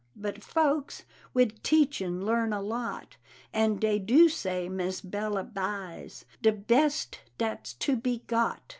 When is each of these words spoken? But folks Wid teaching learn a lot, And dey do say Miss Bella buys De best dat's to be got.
But 0.15 0.43
folks 0.43 1.03
Wid 1.31 1.63
teaching 1.63 2.21
learn 2.25 2.53
a 2.53 2.59
lot, 2.59 3.17
And 3.53 3.79
dey 3.79 3.99
do 3.99 4.29
say 4.29 4.67
Miss 4.67 4.99
Bella 4.99 5.43
buys 5.43 6.25
De 6.41 6.51
best 6.51 7.19
dat's 7.37 7.73
to 7.75 7.95
be 7.95 8.23
got. 8.25 8.61